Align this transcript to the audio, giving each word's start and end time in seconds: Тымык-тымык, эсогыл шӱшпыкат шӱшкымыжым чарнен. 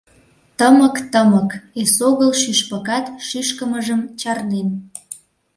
Тымык-тымык, 0.57 1.49
эсогыл 1.81 2.31
шӱшпыкат 2.41 3.05
шӱшкымыжым 3.27 4.01
чарнен. 4.21 4.67